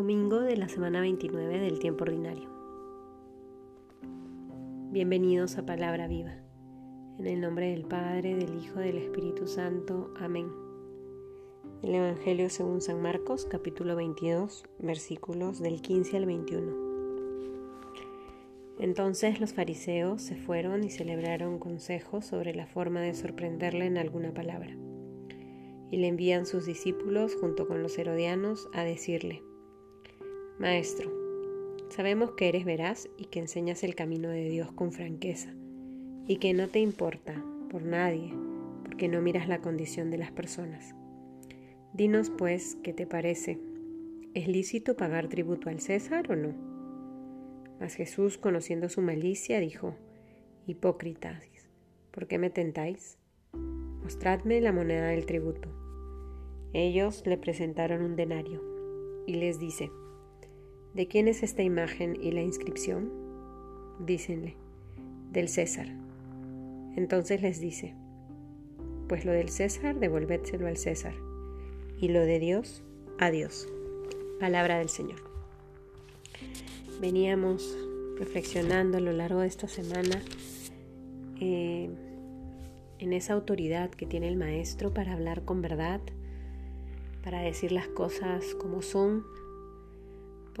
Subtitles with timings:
[0.00, 2.48] domingo de la semana 29 del tiempo ordinario.
[4.90, 6.38] Bienvenidos a Palabra Viva.
[7.18, 10.10] En el nombre del Padre, del Hijo, del Espíritu Santo.
[10.18, 10.50] Amén.
[11.82, 16.72] El Evangelio según San Marcos, capítulo 22, versículos del 15 al 21.
[18.78, 24.32] Entonces los fariseos se fueron y celebraron consejos sobre la forma de sorprenderle en alguna
[24.32, 24.74] palabra
[25.90, 29.42] y le envían sus discípulos junto con los herodianos a decirle,
[30.60, 31.10] Maestro,
[31.88, 35.54] sabemos que eres veraz y que enseñas el camino de Dios con franqueza,
[36.26, 38.34] y que no te importa por nadie,
[38.84, 40.94] porque no miras la condición de las personas.
[41.94, 43.58] Dinos pues, ¿qué te parece?
[44.34, 46.52] ¿Es lícito pagar tributo al César o no?
[47.80, 49.96] Mas Jesús, conociendo su malicia, dijo,
[50.66, 51.42] Hipócritas,
[52.10, 53.16] ¿por qué me tentáis?
[53.54, 55.70] Mostradme la moneda del tributo.
[56.74, 58.62] Ellos le presentaron un denario
[59.26, 59.90] y les dice,
[60.94, 63.10] ¿de quién es esta imagen y la inscripción?
[64.00, 64.56] Dícenle,
[65.32, 65.86] del César.
[66.96, 67.94] Entonces les dice,
[69.08, 71.14] pues lo del César devolvédselo al César,
[71.98, 72.82] y lo de Dios
[73.18, 73.68] a Dios.
[74.40, 75.20] Palabra del Señor.
[77.00, 77.76] Veníamos
[78.18, 80.22] reflexionando a lo largo de esta semana
[81.40, 81.88] eh,
[82.98, 86.00] en esa autoridad que tiene el Maestro para hablar con verdad,
[87.22, 89.24] para decir las cosas como son,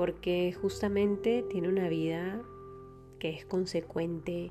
[0.00, 2.40] porque justamente tiene una vida
[3.18, 4.50] que es consecuente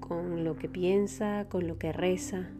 [0.00, 2.50] con lo que piensa, con lo que reza.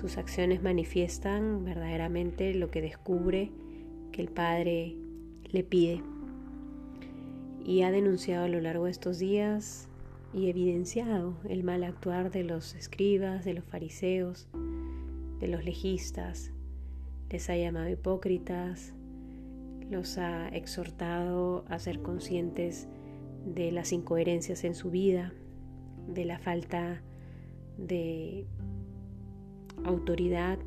[0.00, 3.52] Sus acciones manifiestan verdaderamente lo que descubre
[4.10, 4.96] que el Padre
[5.52, 6.02] le pide.
[7.62, 9.90] Y ha denunciado a lo largo de estos días
[10.32, 14.48] y evidenciado el mal actuar de los escribas, de los fariseos,
[15.40, 16.52] de los legistas,
[17.28, 18.94] les ha llamado hipócritas,
[19.90, 22.88] los ha exhortado a ser conscientes
[23.44, 25.32] de las incoherencias en su vida,
[26.08, 27.02] de la falta
[27.76, 28.46] de
[29.84, 30.58] autoridad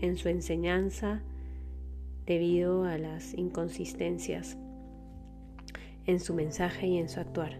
[0.00, 1.22] en su enseñanza
[2.26, 4.56] debido a las inconsistencias
[6.06, 7.58] en su mensaje y en su actuar.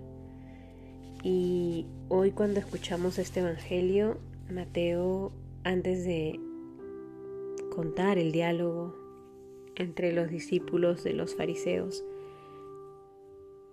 [1.22, 4.18] Y hoy cuando escuchamos este Evangelio,
[4.50, 6.38] Mateo, antes de
[7.74, 9.03] contar el diálogo
[9.76, 12.04] entre los discípulos de los fariseos.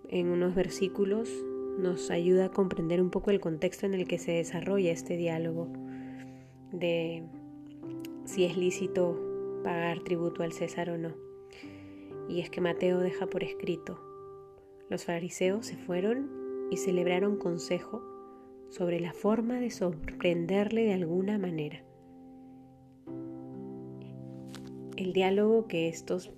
[0.09, 1.29] En unos versículos
[1.77, 5.67] nos ayuda a comprender un poco el contexto en el que se desarrolla este diálogo
[6.71, 7.23] de
[8.25, 9.19] si es lícito
[9.63, 11.13] pagar tributo al César o no.
[12.29, 13.99] Y es que Mateo deja por escrito,
[14.89, 16.29] los fariseos se fueron
[16.69, 18.01] y celebraron consejo
[18.69, 21.83] sobre la forma de sorprenderle de alguna manera.
[25.01, 26.31] El diálogo que estos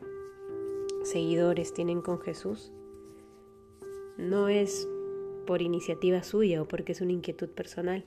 [1.04, 2.72] seguidores tienen con Jesús
[4.18, 4.88] no es
[5.46, 8.06] por iniciativa suya o porque es una inquietud personal,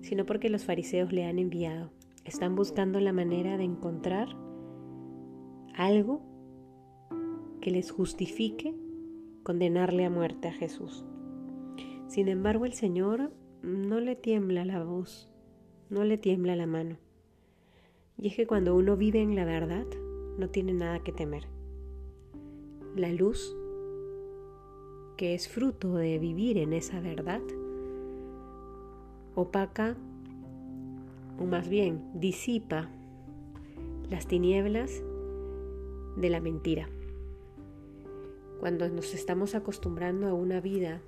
[0.00, 1.90] sino porque los fariseos le han enviado.
[2.24, 4.28] Están buscando la manera de encontrar
[5.74, 6.22] algo
[7.60, 8.74] que les justifique
[9.42, 11.04] condenarle a muerte a Jesús.
[12.08, 13.32] Sin embargo, el Señor
[13.62, 15.30] no le tiembla la voz,
[15.90, 16.96] no le tiembla la mano.
[18.20, 19.86] Y es que cuando uno vive en la verdad,
[20.36, 21.44] no tiene nada que temer.
[22.94, 23.56] La luz,
[25.16, 27.40] que es fruto de vivir en esa verdad,
[29.34, 29.96] opaca,
[31.38, 32.90] o más bien disipa
[34.10, 35.02] las tinieblas
[36.16, 36.90] de la mentira.
[38.60, 41.00] Cuando nos estamos acostumbrando a una vida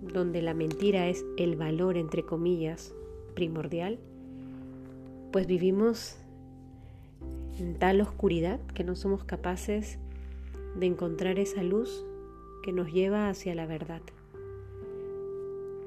[0.00, 2.94] donde la mentira es el valor, entre comillas,
[3.34, 3.98] primordial,
[5.32, 6.16] pues vivimos
[7.60, 9.98] en tal oscuridad que no somos capaces
[10.78, 12.04] de encontrar esa luz
[12.62, 14.02] que nos lleva hacia la verdad.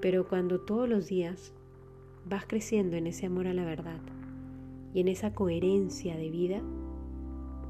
[0.01, 1.53] Pero cuando todos los días
[2.25, 3.99] vas creciendo en ese amor a la verdad
[4.93, 6.61] y en esa coherencia de vida,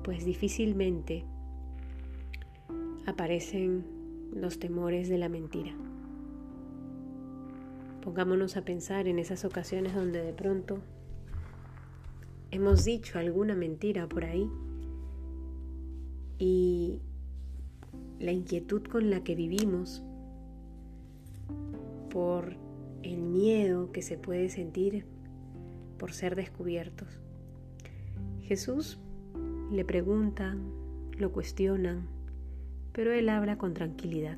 [0.04, 1.24] pues difícilmente
[3.06, 3.86] aparecen
[4.34, 5.74] los temores de la mentira.
[8.02, 10.80] Pongámonos a pensar en esas ocasiones donde de pronto
[12.54, 14.48] hemos dicho alguna mentira por ahí
[16.38, 17.02] y
[18.20, 20.04] la inquietud con la que vivimos
[22.12, 22.56] por
[23.02, 25.08] el miedo que se puede sentir
[25.98, 27.20] por ser descubiertos.
[28.44, 29.00] Jesús
[29.72, 30.62] le preguntan,
[31.18, 32.06] lo cuestionan,
[32.92, 34.38] pero él habla con tranquilidad,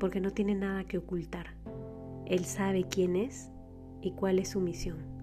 [0.00, 1.54] porque no tiene nada que ocultar.
[2.26, 3.48] Él sabe quién es
[4.00, 5.21] y cuál es su misión.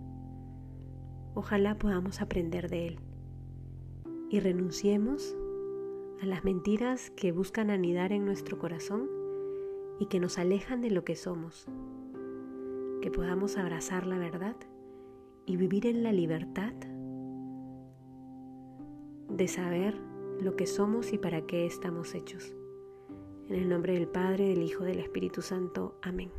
[1.39, 2.99] Ojalá podamos aprender de Él
[4.29, 5.37] y renunciemos
[6.21, 9.09] a las mentiras que buscan anidar en nuestro corazón
[10.01, 11.65] y que nos alejan de lo que somos.
[13.01, 14.57] Que podamos abrazar la verdad
[15.45, 16.73] y vivir en la libertad
[19.29, 19.95] de saber
[20.41, 22.53] lo que somos y para qué estamos hechos.
[23.47, 25.97] En el nombre del Padre, del Hijo, del Espíritu Santo.
[26.01, 26.31] Amén.